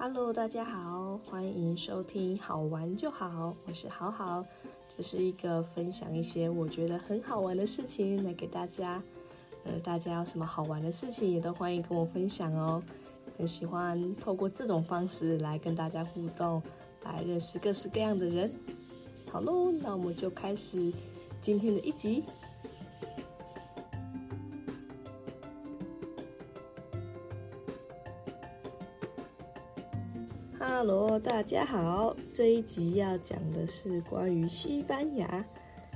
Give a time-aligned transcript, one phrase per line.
[0.00, 4.46] Hello，大家好，欢迎收听好玩就好，我是好好，
[4.96, 9.02] 这是一个分享一些我觉得很好玩的事情来给大家。
[9.64, 12.80] 呃，大家有什么好玩的事情也都欢迎跟我分享哦。
[13.36, 16.62] 很喜欢透过这种方式来跟大家互动，
[17.02, 18.52] 来认识各式各样的人。
[19.32, 20.92] 好喽，那我们就开始
[21.40, 22.22] 今天的一集。
[30.88, 35.46] 喽，大家好，这一集要讲的是关于西班牙。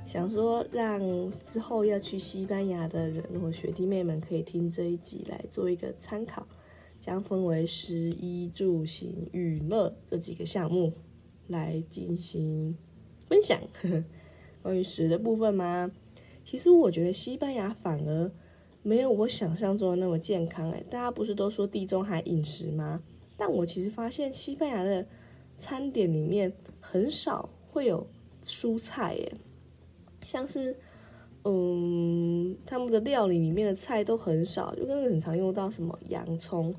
[0.04, 1.00] 想说让
[1.40, 6.46] 之后要去西班牙的人或学弟妹们可以听这一集来做一个参考，
[6.98, 10.92] 将分为食衣住行娱乐这几个项目
[11.46, 12.76] 来进行
[13.26, 13.58] 分享。
[14.62, 15.90] 关于食的部分吗？
[16.44, 18.30] 其实我觉得西班牙反而
[18.82, 20.70] 没有我想象中的那么健康。
[20.70, 23.00] 哎，大家不是都说地中海饮食吗？
[23.44, 25.04] 但我其实发现西班牙的
[25.56, 28.06] 餐点里面很少会有
[28.40, 29.32] 蔬菜，耶。
[30.22, 30.76] 像是，
[31.42, 36.72] 嗯，他们的料理里面的菜都很少，就跟很常用到什么洋葱、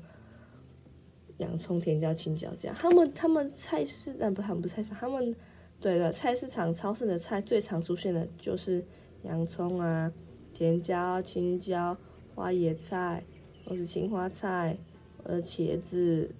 [1.36, 2.74] 洋葱、甜椒、青椒这样。
[2.74, 5.36] 他们他们菜市啊不，他们不菜市，他们
[5.82, 8.82] 对的菜市场、超市的菜最常出现的就是
[9.24, 10.10] 洋葱啊、
[10.54, 11.94] 甜椒、青椒、
[12.34, 13.22] 花椰菜，
[13.66, 14.78] 或是青花菜，
[15.24, 16.30] 呃，茄子，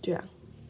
[0.00, 0.24] 这样。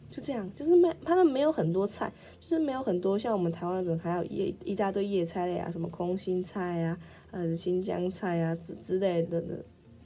[0.09, 6.99] 就这样，就是没，他们没有很多菜，就是没有很多像我们台湾人还有叶一大堆叶菜类啊，什么空心菜啊，
[7.31, 9.55] 呃，新疆菜啊之之类的的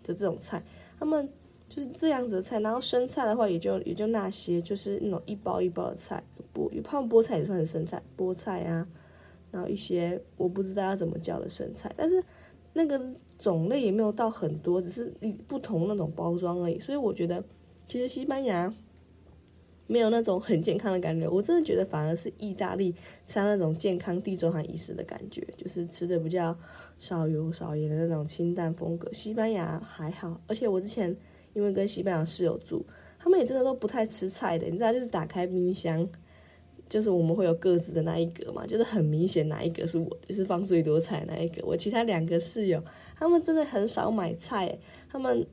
[0.04, 0.64] 的这种菜，
[1.00, 1.28] 他们
[1.68, 2.60] 就是这样子的菜。
[2.60, 8.88] 然后生菜的话，也就也就那些，就是那种一包一包的菜，菠，他们菠菜也算是生菜，菠菜啊，
[9.50, 12.24] 然后一些我不知道要怎么叫的生菜，但是
[12.74, 13.04] 那个
[13.40, 16.78] 种类也没有到很多，只是一不同那种包装而已。
[16.78, 17.44] 所以我觉得，
[17.88, 18.72] 其实西班牙。
[19.88, 22.96] 没有那种很健康的感觉，我真的觉得反而是意大利
[23.28, 26.58] 才有那种健康地中海饮食的感觉，就是吃的比较
[26.98, 29.12] 少油少盐的那种清淡风格。
[29.14, 31.16] 西班牙还好，而且我之前
[31.54, 32.84] 因为跟西班牙室友住，
[33.20, 36.08] 他们也真的都不太吃菜的，你知道，就是打开冰箱，
[36.90, 41.64] 就是我们会有各自的那一格嘛，就是很明显哪一格是我，就是放最多菜那一个。
[41.64, 42.84] 我其他两个室友，
[43.16, 45.46] 他们真的很少买菜，他们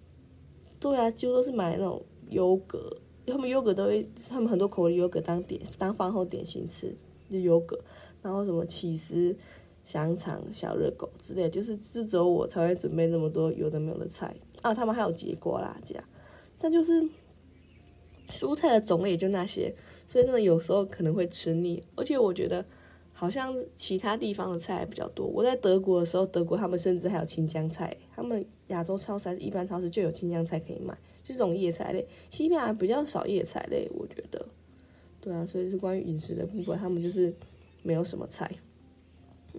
[0.81, 2.97] 对啊，几乎都是买那种优格。
[3.27, 6.95] 他们优格都会，他们很多口味优格当点当饭后点心吃，
[7.31, 7.79] 就优格，
[8.21, 9.37] 然后什么起司、
[9.85, 14.75] 香肠、小热狗之类，就是就只有我才会准备那么多有的没有的菜啊。
[14.75, 16.05] 他们还有节瓜啦这样，
[16.59, 17.03] 但就是
[18.29, 19.75] 蔬菜的种类也就那些，
[20.07, 21.83] 所以真的有时候可能会吃腻。
[21.95, 22.65] 而且我觉得
[23.13, 25.27] 好像其他地方的菜比较多。
[25.27, 30.97] 我在德国的时候，德国他们甚至还有青江菜，他们亚洲超市还是、一般超市就有青江菜可以买。
[31.23, 34.45] 就这种叶菜类，西班牙比较少叶菜类，我觉得，
[35.21, 37.33] 对啊，所以是关于饮食的部分，他们就是
[37.83, 38.51] 没有什么菜，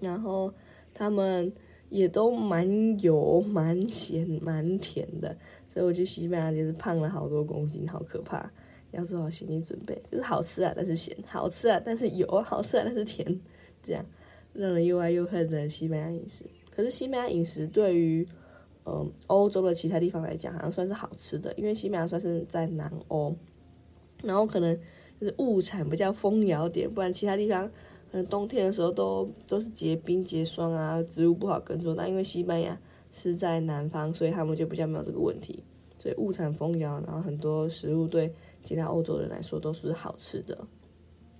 [0.02, 0.53] 然后
[0.94, 1.52] 他们
[1.90, 5.35] 也都蛮油、蛮咸、蛮甜的，
[5.68, 8.52] 所以我去西班牙也是胖了好多公斤，好可怕，
[8.91, 13.25] 要做好心理准备，就是好吃啊，但是咸；好吃啊，但是油；好吃啊，但是甜，
[13.81, 14.06] 这样
[14.53, 16.46] 让人又爱又恨的西班牙饮食。
[16.69, 18.28] 可是西班牙饮食对于
[18.86, 23.34] 嗯，欧洲的其他地方来讲，好像算是好吃的，因为西班牙算是在南欧，
[24.22, 24.78] 然后可能
[25.20, 27.66] 就是物产比较丰饶点，不然其他地方
[28.12, 31.96] 可能冬天的时候都都是结冰结霜啊，植物不好耕作。
[31.96, 32.78] 那因为西班牙
[33.12, 35.64] 是在南方，所以他们就比较没有这个问题，
[35.98, 40.58] 所以物产丰饶，然后很多食物对其他欧洲人来说都是好吃的，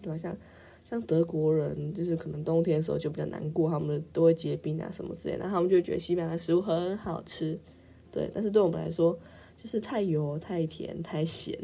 [0.02, 0.18] 对吧？
[0.18, 0.36] 像。
[0.84, 7.58] 像德国人，就是可能冬天的时候就比较难过，他们都会结冰啊什么之类，然后他们就觉得西班牙的食物很好吃，
[8.12, 8.30] 对。
[8.34, 9.18] 但是对我们来说，
[9.58, 11.58] 就是太油、太甜、太咸，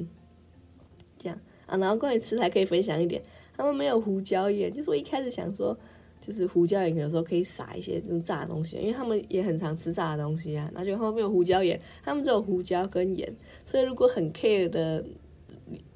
[1.18, 1.78] 这样啊。
[1.78, 3.22] 然后关于吃还可以分享一点，
[3.58, 5.78] 他们没有胡椒盐，就是我一开始想说，
[6.22, 10.72] 就是胡椒盐有时候可以撒一些这种炸的东西，因为他们也很常吃炸的东西啊。
[10.74, 13.32] 然后就他们没有胡椒盐，他们只有胡椒跟盐，
[13.66, 15.06] 所以如果很 care 的。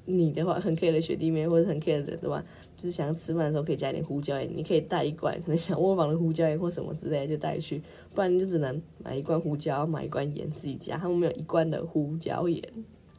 [0.06, 2.44] 你的话很 care 的学弟妹或者很 care 的人对吧？
[2.76, 7.80] 就是想吃饭的时候可以加一点胡椒盐，你可以带一罐，可能小磨坊的胡椒盐或什么之类的就带去，
[8.14, 10.98] 不然你就只能买一罐胡椒，买一罐盐自己加。
[10.98, 12.62] 他们没有一罐的胡椒盐，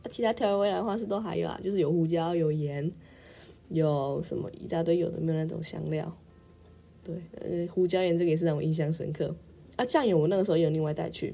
[0.10, 2.92] 其他调味料的话是都还有啊，就是有胡椒、有盐，
[3.70, 6.16] 有什么一大堆有的没有那种香料。
[7.04, 9.36] 对，呃，胡椒盐这个也是让我印象深刻。
[9.76, 11.34] 啊，酱油我那个时候也有另外带去，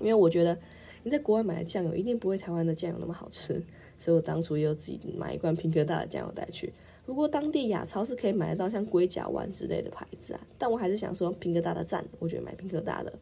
[0.00, 0.58] 因为我觉得
[1.02, 3.62] 你在国外买的酱油一定不会台湾的酱油那么好吃。
[4.02, 6.72] 所以我当初也有自己买一罐平科大的酱油带去。
[7.06, 13.12] 不过当地亚超是可以买得到像龟甲丸之类的牌子啊，但我还是想说平科大的赞，我觉得买平科大的。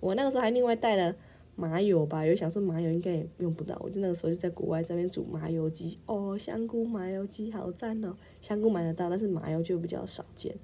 [0.00, 1.14] 我那个时候还另外带了
[1.54, 10.54] 麻油吧，有想说麻油应该也用不到，我就那个时候就在国外这边煮麻油鸡哦，香菇麻油鸡好赞哦，香菇买得到，但是麻油就比较少见，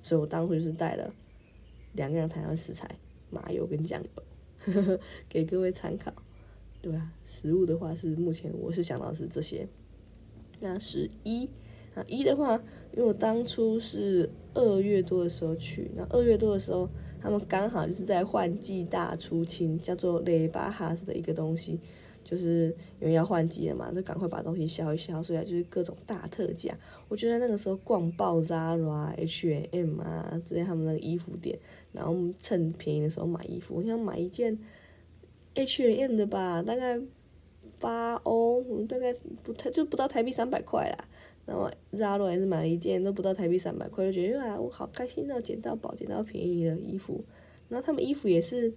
[0.00, 1.12] 所以我当初就是带了
[1.92, 2.88] 两样台湾食材，
[3.28, 6.10] 麻油跟酱油，呵 呵给各位参考。
[6.82, 9.66] 对啊，食物的话是目前我是想到是这些。
[10.60, 11.48] 那十一，
[11.94, 12.56] 那一的话，
[12.92, 16.90] 因为我当初是二月多的时候去，那二月多的时候。
[17.24, 21.78] 他们刚好就是在换季大出清，叫做雷巴哈斯的一个东西，
[22.24, 26.76] 就是因为要换季了嘛，就赶快把东西销一销，所以就是各种大特价。
[27.06, 31.56] 我觉得那个时候逛爆 Zara、H&M 啊这些他们那个衣服店，
[31.92, 33.76] 然后趁便宜的时候买衣服。
[33.76, 34.58] 我想买一件
[35.54, 36.98] H&M 的吧，大概
[37.78, 41.04] 八欧，大概不太就不到台币三百块啦。
[41.44, 47.24] 然后 Zara 也是买了一件，都不到台币三百块，就觉得哇，我好开心哦，捡到宝，捡到便宜的衣服。
[47.68, 48.72] 然后他们衣服也是，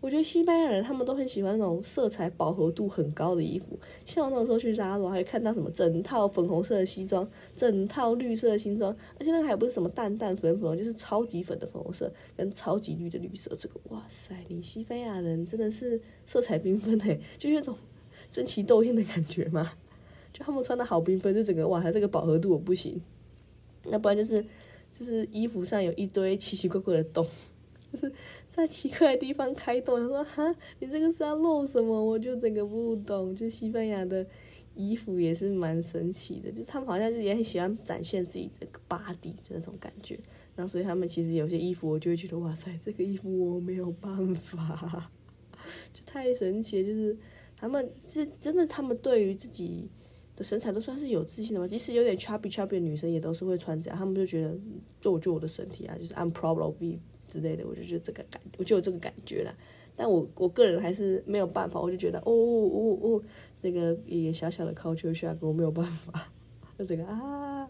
[0.00, 3.78] 我觉得西班牙人他们都很喜欢那种色彩饱和度很高的衣服。
[4.04, 13.56] 像我那个时候去 Zara，还看到什么整套粉红色的西装，整套绿色的西装，而且那个还不是什么淡淡粉粉，就是超级粉的粉红色跟超级绿的绿色。
[13.58, 17.74] 这个哇塞，你西班牙人真的是色彩缤纷诶， 就是那种
[18.30, 19.72] 争奇斗艳的感觉嘛。
[20.32, 23.00] 就他们穿的好缤纷，就整个哇，他这个饱和度我不行。
[23.84, 24.44] 那不然就是，
[24.92, 27.26] 就是衣服上有一堆奇奇怪怪的洞，
[27.96, 28.12] 就是
[28.50, 29.98] 在奇怪的地方开洞。
[29.98, 33.34] 他说：“哈，你这个是要露什么？”我就整个不懂。
[33.34, 34.24] 就西班牙的
[34.74, 40.18] 衣服也是蛮神奇的，就他们好像是也很喜欢展现自己的 body 的那种感觉。
[40.54, 45.10] 然后所以他们其实有些衣服，我就会觉得哇塞，这个衣服我没有办法，
[45.92, 46.86] 就太神奇了。
[46.86, 47.16] 就是
[47.56, 49.88] 他们是真的，他们对于自己。
[50.36, 54.54] 的身材都算是有自信的嘛，即使有点 chubby chubby 的女生也都是会穿这样，他们就觉得
[55.00, 59.54] 就就我的身体啊，就是 I'm proud of me 之类的，我就觉得这个感，我就有这个感觉了。
[59.94, 63.22] 但我我个人还是没有办法，我就觉得哦哦哦，
[63.60, 66.28] 这个也小小的 culture shock 我没有办法，
[66.78, 67.68] 就这个啊，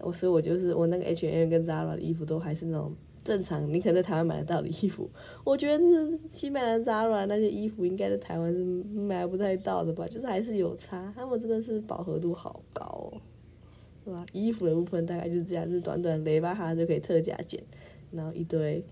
[0.00, 2.94] 我所以我就是我那个 H&M 跟 Zara 的衣服都还是那种。
[3.22, 5.08] 正常，你可能在台湾买得到的衣服，
[5.44, 10.06] 我觉得是新买的 Zara 那些衣服，应该在台湾是买不太到的吧？
[10.06, 13.16] 就是还是有差，他们真的是饱和度好高，哦，
[14.04, 14.26] 是吧？
[14.34, 17.64] 衣服的部分大概就是这样，就是短短雷巴哈就可以特价减，
[18.14, 18.84] 然后一堆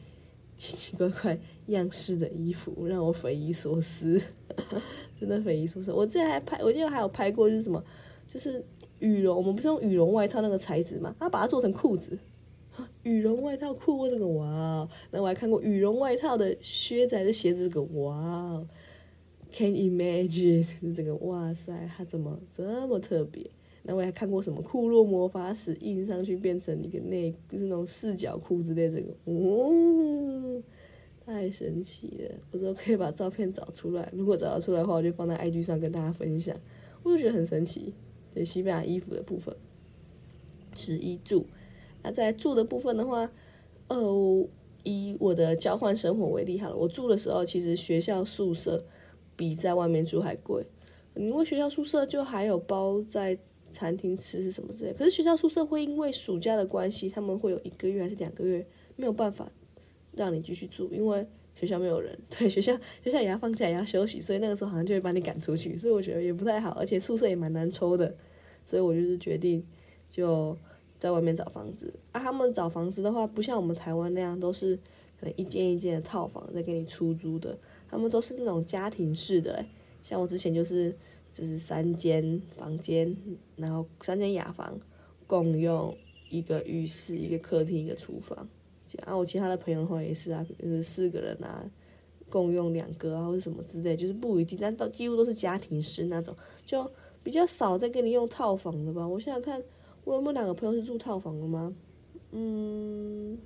[0.57, 4.21] 奇奇怪怪样式的衣服，让我匪夷所思，
[5.19, 5.93] 真的匪夷所思。
[5.93, 7.83] 我之前还拍，我记得还有拍过，就是什么，
[8.29, 8.65] 就是
[8.99, 12.19] 羽绒，我们不是用羽绒外套那个材质嘛，他把它做成裤子。
[13.03, 14.89] 羽绒外套裤，这个哇！
[15.11, 18.67] 那我还看过羽绒外套的靴子还是鞋子，这个哇哦
[19.53, 23.51] ！Can imagine 这个哇塞，它怎么这么特别？
[23.85, 30.63] 那我还看过什么库洛魔法使印上去变成一个内，就是那种四角裤之类，这个哦，
[31.27, 32.35] 太神奇了！
[32.53, 36.57] 我说可以把照片找出来，如果找得出来的话，我就放在 IG 上跟大家分享。
[37.03, 37.93] 我就觉得很神奇，
[38.31, 39.55] 这西班牙衣服的部分，
[40.75, 41.47] 十一住。
[42.05, 43.31] 那在住的部分的话，
[43.89, 44.49] 呃，
[44.85, 48.85] 以我的交换生活为例好了，我住的时候其实学校宿舍
[49.35, 50.65] 比在外面住还贵，
[51.17, 53.37] 因为学校宿舍就还有包在
[53.73, 54.93] 餐厅吃是什么之类。
[54.93, 58.65] 可是学校宿舍会因为暑假的关系，他们会有一个月还是两个月
[58.95, 59.51] 没有办法
[60.13, 61.27] 让你继续住，因为
[61.57, 68.15] 学校没有人， 对学校学校也要放假也要休息，所以那个时候好像就会把你赶出去，所以我觉得也不太好，而且宿舍也蛮难抽的，
[68.65, 69.67] 所以我就是决定
[70.09, 70.57] 就。
[70.99, 74.77] 在外面找房子啊，他们找房子的话，不像我们台湾那样都是
[75.19, 77.59] 可能一间一间的套房在给你出租的，
[77.91, 79.67] 他们都是那种家庭式的。
[80.01, 80.97] 像我之前就是
[81.33, 83.17] 就是三间房间，
[83.57, 84.79] 然后三间雅房，
[85.27, 85.97] 共用
[86.31, 88.47] 一个浴室、一个客厅、一个厨房。
[89.05, 91.65] 啊，我其他的朋友的话也是啊，就是四个人啊，
[92.29, 96.37] 共用两个啊或者什么之类，就是不一定，但都几乎都是家庭式那种，
[96.67, 96.89] 就
[97.23, 99.09] 比较少在给你用套房的吧。
[99.09, 99.61] 我想想看。
[100.05, 101.73] 我有没有两个朋友是住套房的吗？
[102.33, 103.39] 嗯，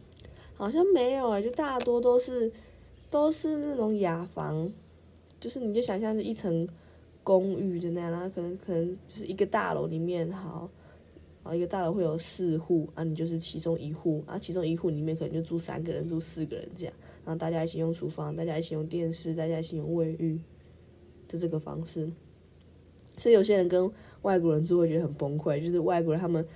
[0.55, 2.51] 好像没有啊，就大多都是
[3.11, 4.73] 都是那种雅房，
[5.39, 6.67] 就是你就想象是一层
[7.27, 10.71] 公寓的那样，然后可能可能就是一个大楼里面好，
[11.43, 20.41] 然后一个大楼会有四户啊，你就是其中一户啊，其中一户里面可能就住三个人，住四个人这样，然后大家一起用厨房，大家一起用电视，大家一起用卫浴
[21.27, 22.09] 的这个方式。
[23.19, 23.91] 所以有些人跟
[24.23, 26.47] 外国人住会觉得很崩溃，就是外国人他们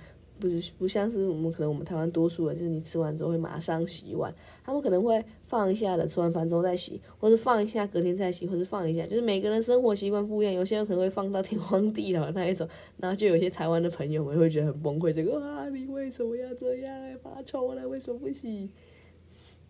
[0.41, 4.33] 不不像是我们可能我们台湾多数人，就是你吃完之后会马上洗碗，
[4.63, 12.67] 他们可能会放一下的，吃完饭之后再洗，或者放一下隔天再洗，或者放一下，就是每个人生活习惯不一样，有些人可能会放到天荒地老那一种，
[12.97, 16.91] 然后就有些台湾的朋友们会觉得很崩溃，这个啊你为什么要这样？
[17.21, 18.67] 发臭了为什么不洗？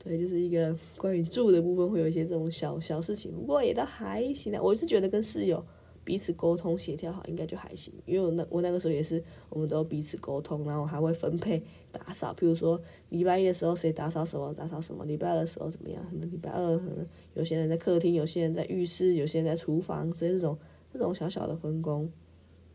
[0.04, 4.62] 对，就是一个关于住的部分会有一些这种小小事情，不过也都还行啊。
[4.62, 5.64] 我是觉得跟室友
[6.04, 7.94] 彼此沟通协调好，应该就还行。
[8.06, 12.34] 因为我那我那个时候也是，我们都彼此沟通，然后还会分配打扫。
[12.34, 16.04] 譬如说礼拜一的时候谁打扫什么，打扫什么；礼拜二的时候怎么样？
[16.10, 17.06] 可能礼拜二可能
[17.36, 20.58] 有些人在客厅，有些人在浴室，有些人在厨房，这这种
[20.92, 22.12] 这种小小的分工，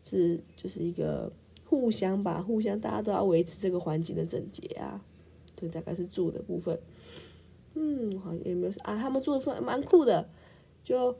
[0.03, 1.31] 是就是一个
[1.65, 5.03] 互相吧，互相大家都要维持这个环境的整洁啊。
[5.55, 6.79] 对，大概是住的部分。
[7.73, 8.95] 嗯，好像也没有啊？
[8.95, 10.29] 他们住的分蛮酷的。
[10.83, 11.13] 就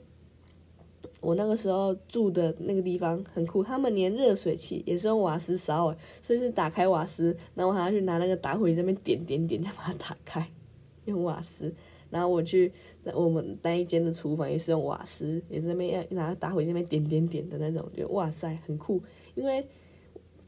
[1.20, 10.48] 我那个时候住的那个地方很酷，他们连热水器也是用瓦斯烧诶，所以是打开瓦斯，然后我还要去拿那个打火机那边点点点，再把它打开，
[11.06, 11.74] 用瓦斯。
[12.10, 12.72] 然后我去
[13.14, 19.02] 我们那一间的厨房也是用瓦斯，也是那边要拿打火机那边点点点的那种，就哇塞，很酷，
[19.34, 19.66] 因为。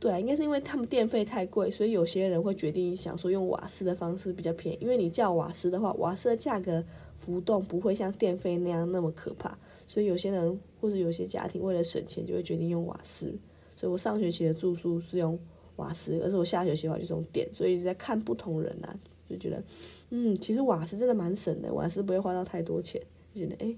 [0.00, 4.78] 对啊，应该是因为他们电费太贵，所以有些人会决定想说用瓦斯的方式比较便宜。
[4.80, 6.82] 因为你叫瓦斯的话，瓦斯的价格
[7.18, 13.38] 浮动不会像电费那样那么可怕，所以有些人或者有些家庭为了省钱就会决定用瓦斯。
[13.76, 15.38] 所以我上学期的住宿是用
[15.76, 17.46] 瓦斯，而是我下学期的话就是用电。
[17.52, 19.62] 所以一直在看不同人啊，就觉得
[20.08, 22.98] 嗯，其实瓦斯真的蛮省的，瓦斯不会花到太多钱，
[23.34, 23.76] 就觉得哎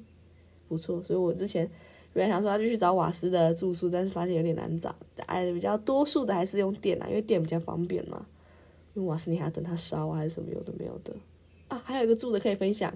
[0.68, 1.02] 不错。
[1.02, 1.68] 所以我之前。
[2.14, 4.94] 原来想说要就去找瓦斯的住宿，但是发现有点难找。
[5.26, 8.26] 哎，比较多数的还是用电啊，因为电比较方便嘛。
[8.94, 11.14] 用瓦斯你还要等它烧啊还是什么有的没有的
[11.68, 11.82] 啊。
[11.84, 12.92] 还有一个住的可以分享，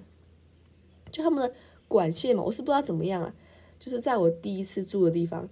[1.11, 1.54] 就他们的
[1.88, 3.35] 管线嘛，我是不知道怎么样了。
[3.78, 5.49] 就是在我第一次住的地方，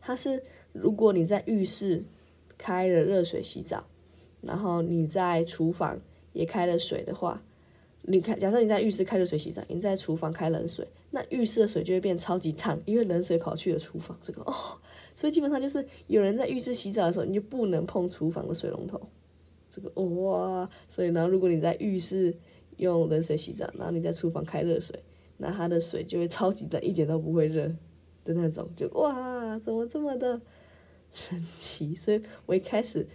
[0.00, 0.42] 它是
[0.72, 2.02] 如果你在浴室
[2.58, 3.84] 开了热水洗澡，
[4.40, 5.98] 然后你在厨房
[6.32, 7.40] 也开了水的话。
[8.06, 14.14] 你看，假设你在浴室开热水洗澡，你在厨房开冷水，那浴室的水就会变超级烫，因为冷水跑去了厨房。
[14.20, 14.54] 这个哦，
[15.14, 19.00] 所以基本上就是有人在浴室洗澡的时候，你就不能碰厨房的水龙头。
[19.70, 22.36] 这个哇，所以呢，如果你在浴室
[22.76, 25.02] 用冷水洗澡，然后你在厨房开热水，
[25.38, 27.66] 那它的水就会超级冷，一点都不会热
[28.22, 28.68] 的那种。
[28.76, 30.38] 就哇，怎么这么的
[31.10, 31.94] 神奇？
[31.94, 33.06] 所以我一开始。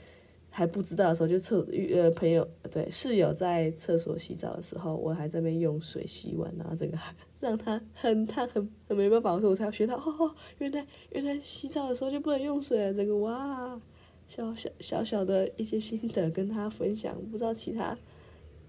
[0.51, 6.97] 还不知道的时候，就厕呃朋友对室友在厕所洗澡的时候，我还在那边用水洗碗，然后这个
[7.39, 13.79] 让他很烫很很没办法，所以我才要学到哦，原来原来洗澡的时候就不能用水啊，这个哇，
[14.27, 17.97] 小小小小的一些心得跟他分享，不知道其他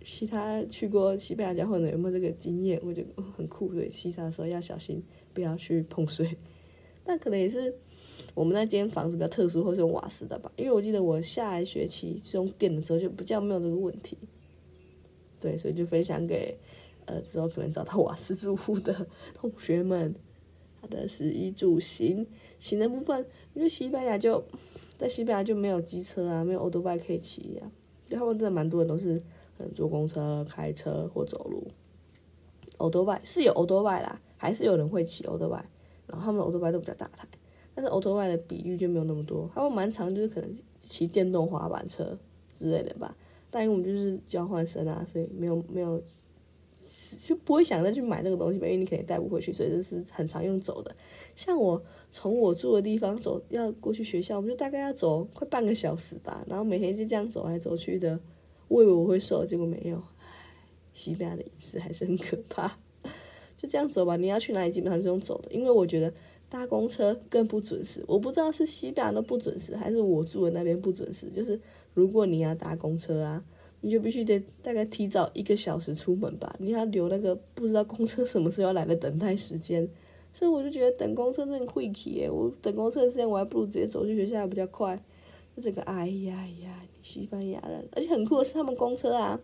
[0.05, 3.03] 其他去过西班牙交换的有没有这个经验，我就
[3.37, 6.37] 很酷，对，洗澡的时候要小心，不要去碰水，
[7.05, 7.75] 但可能也是。
[8.35, 14.17] 我们那间房子比较特殊，或是用瓦斯的吧，因为我记得我下一学期是用电的时候，就比较没有这个问题。
[15.41, 16.57] 对，所以就分享给
[17.07, 20.15] 呃之后可能找到瓦斯住户的同学们，
[20.81, 22.27] 他的食衣住行
[22.59, 24.45] 行的部分，因为西班牙就
[24.97, 27.73] 在西班牙就没有机车啊，没有欧多拜可以骑啊，
[28.05, 29.19] 就他们真的蛮多人都是
[29.57, 31.67] 可能坐公车、开车或走路。
[32.77, 35.69] 欧多拜是有欧多拜啦，还是有人会骑欧多拜，
[36.07, 37.27] 然后他们欧多拜都比较大台。
[37.81, 42.19] 但是 auto 外的比喻就没有那么多，他们蛮长，就是可能骑电动滑板车
[42.53, 43.17] 之类的吧。
[43.51, 45.99] 但因为我们就是交换生啊，所以没有没有
[47.23, 50.95] 就不会想再去买这个东西吧，因为你肯定带不回去，所以这是很常用走的。
[51.35, 58.21] 像我从我住的地方走要过去学校，我们就大概要走快半个小时吧，然后每天就这样走来走去的。
[58.69, 60.03] 我以为我会瘦，结果没有。
[60.93, 62.77] 西班牙的饮食还是很可怕。
[63.57, 66.13] 就这样走吧，你要去哪里基本上是用走的，因为我觉得。
[66.51, 71.31] 搭公车更不准时，我不知道是西班牙的不准时，还是我住的那边不准时。
[71.31, 71.59] 就是
[71.95, 73.43] 如果你要搭公车啊，
[73.81, 79.89] 你就必须得大概提早一个小时出门吧，你要留那个不知道公车什么时候要来的等待时间。
[80.33, 85.01] 所以我就觉得等公车真的会气耶，我等公车的时间我还不如直接走去学校比较快。
[85.57, 89.39] 就这个哎呀呀，西班牙人，而且很酷的是他们公车啊，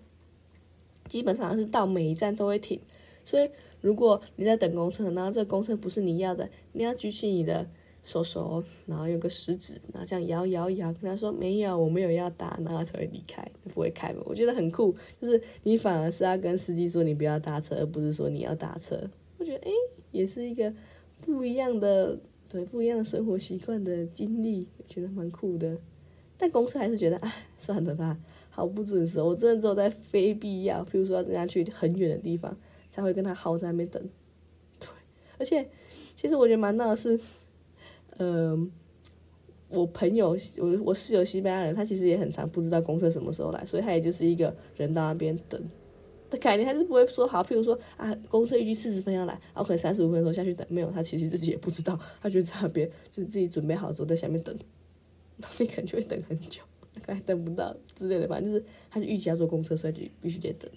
[1.07, 2.81] 基本上是到每一站都会停，
[3.25, 3.49] 所以。
[3.87, 7.65] 如果你在等公车，然后这个公车不是你要的，你要举起你的
[8.03, 14.21] 手手，然后用个食指，然后这样摇摇摇，跟他说没有，我没有要搭，然后才会离开，不会开门。
[14.25, 19.01] 我觉得很酷，就是你反而是要跟司机说你不要搭车，而不是说你要搭车。
[19.39, 19.71] 我觉得哎，
[20.11, 20.75] 也是一个
[21.21, 25.79] 不一样的，对不一样的生活习惯的经历，我觉得蛮酷的。
[26.37, 28.19] 但公车还是觉得，哎，算了吧，
[28.51, 29.23] 好不准时。
[29.23, 32.57] 我真的只有在非必要，比如说要人家去很远的地方。
[32.97, 34.03] 才会跟他耗在那边等，
[34.81, 34.89] 对，
[35.39, 35.69] 而且
[36.17, 37.21] 其实我觉得蛮闹的是，
[38.17, 38.73] 嗯，
[39.69, 45.63] 我朋友我我室友西班牙人，他其实也很常不知道公车什么时候来，所以他也就是一个人到那边等。
[46.29, 54.59] 的概念，他就是不会说好，譬如说啊，公车预计四十分要来，然后可能三十五分钟下去等，没有，他其实自己也不知道，他就在那边就是自己准备好之后在下面等，
[55.37, 56.63] 那你可能就会等很久，
[57.07, 60.69] 可能等不到之类的，反正就是他就预期要坐公车，所以就必须得等，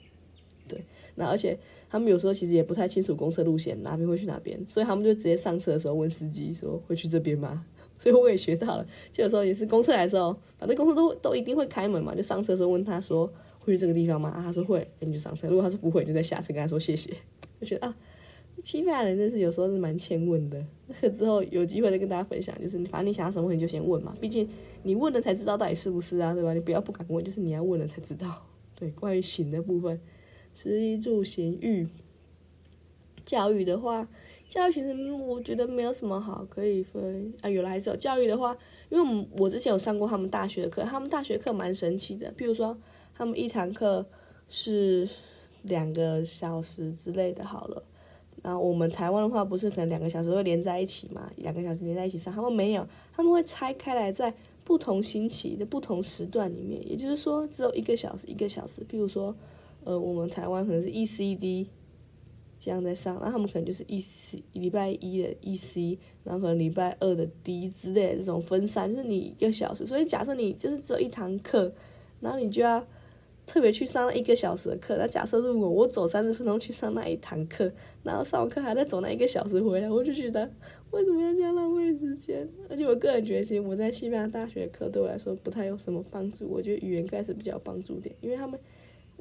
[1.19, 1.59] 那而且
[1.89, 7.65] 他们有时候其实也不太清楚公车路线哪边会去哪边，所以他们就直接上车的时候问司机说会去这边吗？
[7.99, 14.29] 所以我也学到了，就有时候也是公车来的时候，反正公车都都一定会开门嘛，就上车的时候问他说会去这个地方吗？
[14.29, 15.49] 啊，他说会，你就上车。
[15.49, 17.11] 如果他说不会，你就在下车跟他说谢谢。
[17.59, 17.97] 就觉得啊，
[18.63, 20.65] 西班牙人真是有时候是蛮欠问的。
[20.87, 24.47] 那 个之后有机会再跟大家分享，就是反正你想要什么你就先问嘛，毕竟
[24.83, 26.53] 你问了才知道到底是不是啊，对吧？
[26.53, 28.45] 你不要不敢问，就是你要问了才知道。
[28.75, 29.99] 对，关于行的部分，
[30.53, 31.87] 食衣住行育。
[33.23, 34.07] 教育的话，
[34.47, 37.49] 教育其实我觉得没有什么好可以分啊。
[37.49, 38.57] 有了还是有教育的话，
[38.89, 42.31] 因为我们我之前有上过他们大学的课，他们大学课蛮神奇的。
[42.31, 42.75] 比如说，
[43.13, 44.03] 他们一堂课
[44.47, 45.07] 是
[45.61, 47.83] 两个小时之类的，好了。
[48.41, 51.29] 然后我们台湾的话，不是可能两个小时会连在一起嘛？
[51.35, 56.81] 两个小时连在一起上，他们没有，他们会拆开来，在不同星期的不同时段里面。
[56.89, 58.81] 也就是说，只有一个小时，一个小时。
[58.89, 59.35] 譬如说，
[59.89, 61.67] 呃，我们台湾可能是 E C D。
[62.61, 69.85] 这样在上，然后他们可能就是 E C 礼拜一的 E C，然后可能礼拜二的 D 之类的这种分散，就是你一个小时。
[69.85, 71.71] 所以假设你就是只有一堂课，
[72.19, 72.85] 然后你就要
[73.47, 74.97] 特别去上那一个小时的课。
[74.97, 77.71] 那假设如果我走三十分钟去上那一堂课，
[78.03, 80.51] 然后上完课还在走那一个小时回来，我就觉得
[80.91, 82.45] 为什么要这样浪费时间？
[82.69, 86.45] 而且我个人觉得，其实我在西班牙大学课对我来说不太有什么帮助。
[86.49, 88.59] 我觉得语言课还是比较有帮助点，因为他们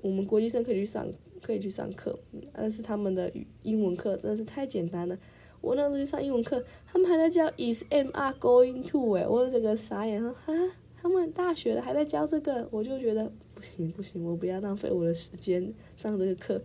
[0.02, 1.06] 我们国际生可以去上。
[1.40, 2.18] 可以去上课，
[2.52, 3.30] 但是他们的
[3.62, 5.16] 英文课真的是太简单了。
[5.60, 9.12] 我那时候去上英文课，他们还在教 Is M R going to？
[9.12, 10.52] 哎，我这个傻眼说啊，
[11.00, 16.60] 他们大学的还在教这个，我就觉得不行不行，我不要浪费我的时间上这个课，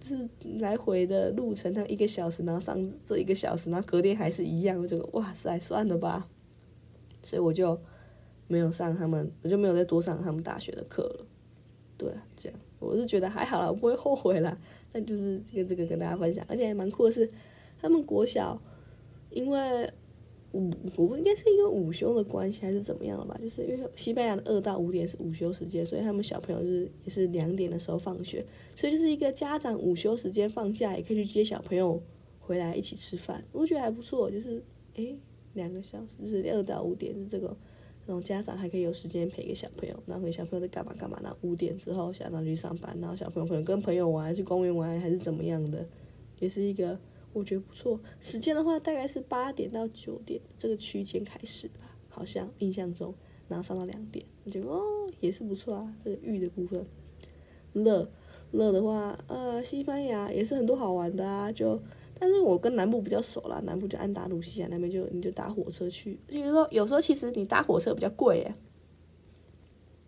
[0.00, 6.28] 就是来回的路程，他一个小时，然后上这一个小时，然后隔天还是一样，我就哇塞，算了吧。
[7.22, 7.80] 所以我就
[8.48, 11.26] 没有上他们，我就没有再多上他们大学的课了。
[11.96, 12.58] 对，这样。
[12.78, 14.56] 我是觉得还好了，我不会后悔啦。
[14.92, 17.30] 但就是跟这个跟大家分享，而且还蛮酷的是，
[17.78, 18.60] 他们国小
[19.30, 19.90] 因为
[20.52, 23.38] 午，我不应该是因为午休的关系还是怎么样了吧？
[23.40, 32.02] 就是因为西班牙的二到五点是午休时间，所以他们小朋友是也是两点的时候放学，所以就是一个家长午休时间放假也可以去接小朋友
[32.38, 34.30] 回来一起吃饭，我觉得还不错。
[34.30, 34.62] 就是
[34.94, 35.18] 诶，
[35.52, 37.54] 两个小时就是二到五点是这个。
[38.08, 41.20] 然后家长还可以有时间陪一个小朋友，然后小朋友在干嘛干嘛。
[41.22, 45.86] 然后五点之后，家长去上班，然后小朋友可能跟朋友玩，去公园玩，还是怎么样的，
[46.38, 46.98] 也是一个
[47.34, 48.00] 我觉得不错。
[48.18, 53.14] 时间的话，大概是八点到九点这个区间开始吧，好像印象中，
[53.46, 54.82] 然后上到两点，我觉得哦
[55.20, 55.94] 也是不错啊。
[56.02, 56.86] 这个玉的部分，
[57.74, 58.10] 乐
[58.52, 61.78] 乐的话，呃，西班牙也是很多好玩的啊，就。
[62.20, 68.54] 但是我跟南部比较熟啦，南部就安达卢西亚那边就你就搭火车去，就是说有时候其实你搭火车比较贵耶，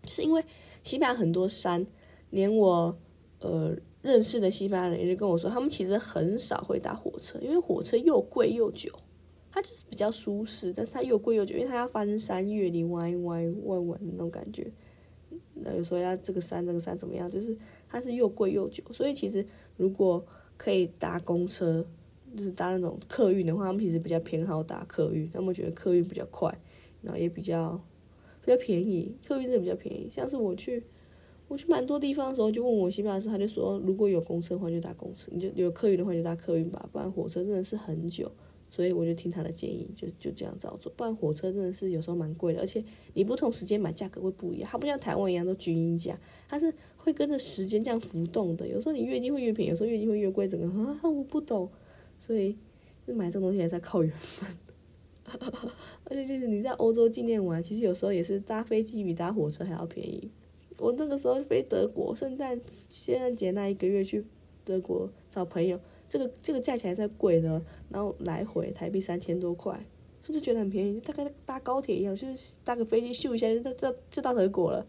[0.05, 0.43] 是因为
[0.83, 1.87] 西班牙很多山，
[2.29, 2.93] 连我
[3.39, 8.91] 呃认识的西班牙人也就跟我说，他们其实很少会搭火车，因为火车又贵又久，
[9.49, 14.69] 它就是比较舒适，但是它又贵又久，因为它要翻山越岭弯弯弯弯的那种感觉，
[15.53, 19.45] 那有时候要这个山这个山怎么样，就是它是又贵又久，所以其实
[19.77, 20.25] 如果
[20.57, 21.85] 可以搭公车。
[22.35, 26.55] 就是搭那种客运的话，他们其实比较偏好搭客运，他们觉得客运比较快，
[27.01, 27.81] 然后也比较
[28.43, 29.15] 比较便宜。
[29.27, 30.09] 客运真的比较便宜。
[30.09, 30.83] 像是我去
[31.47, 38.31] 我去蛮多地方的时候，就问我西班牙师，他就说如果有公车的话就搭公车，你就有客运的话就搭客运吧，不然火车真的是很久。
[38.73, 40.89] 所以我就听他的建议，就就这样照做。
[40.95, 42.81] 不然火车真的是有时候蛮贵的，而且
[43.13, 44.69] 你不同时间买价格会不一样。
[44.71, 46.17] 它不像台湾一样都均一价，
[46.47, 48.65] 它是会跟着时间这样浮动的。
[48.65, 50.47] 有时候你越近会越便宜，有时候越近会越贵。
[50.47, 51.69] 整个啊，我不懂。
[52.21, 52.55] 所以，
[53.07, 54.47] 就买这东西还是要靠缘分，
[56.05, 60.29] 而且就是你在欧洲纪念玩，其实有时候也是搭飞机比搭火车还要便宜。
[60.77, 64.23] 我那个时候飞德国，圣诞、圣诞节那一个月去
[64.63, 69.83] 德国找朋友，这个这个价钱还在贵的，然后来回台币三千多块，
[70.21, 70.99] 是不是觉得很便宜？
[70.99, 74.85] 就大概搭高铁一样，就是搭个飞机咻一下就到就就到德国了。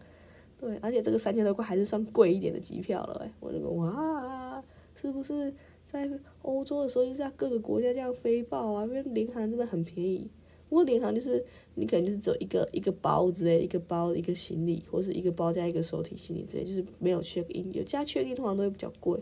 [0.60, 4.62] 对，而且这个三千多块还是算贵一点的机票了，哎，我那个哇，
[4.94, 5.50] 是不是？
[5.92, 6.08] 在
[6.40, 10.30] 欧洲的时候，就是在各个国家这样飞报啊，因为联航真的很便宜。
[10.70, 19.20] 不过联航就是你可能就是只有一个一个包之类，一个包一个行李，或是一个包加一个手提行李之类，就是没有 check in，有加 check in 通常都会比较贵。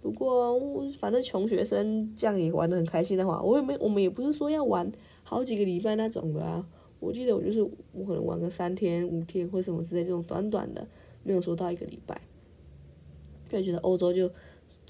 [0.00, 0.60] 不过
[1.00, 4.92] 反正穷学生这样也玩的很开心的话，我也没我们也不是说要玩
[5.24, 6.64] 好几个礼拜那种的啊。
[7.00, 10.86] 我记得我就是我可能玩个三天五天或什么之类这种短短的，
[11.24, 12.20] 没有说到一个礼拜。
[13.50, 14.30] 就觉得欧洲就。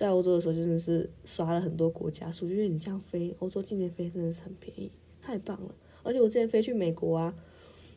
[0.02, 5.72] 在欧洲的时候，真的是刷了很多国家数，就觉得你这样飞欧洲今年飞真的是很便宜，太棒了。
[6.02, 7.32] 而且我之前飞去美国啊，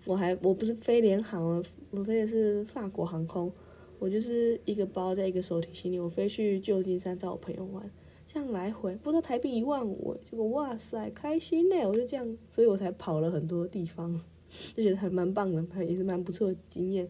[0.06, 3.52] 我还我不是飞联航啊，我飞的是法国航空，
[3.98, 7.90] 我就是一个包在一个手提行李，我飞去旧金山找我朋友玩，
[8.28, 11.88] 这样来回不知道台币一万五，结果哇塞开心呢！
[11.88, 14.22] 我就这样，所以我才跑了很多地方，
[14.76, 17.10] 就觉得还蛮棒的，也是蛮不错的经验。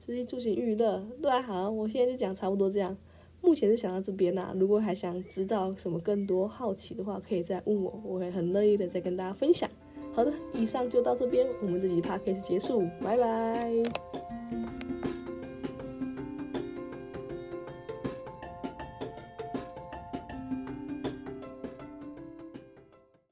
[0.00, 2.96] 这些出行娱乐，对啊，好，我现在就讲差不多这样。
[3.44, 9.68] 目前是想到这边啦，如果还想知道什么更多好奇的话，可以再问我，我会很乐意的再跟大家分享。
[10.12, 14.63] 好的，以上就到这边，我们这集 p o d c a s 结束，拜拜。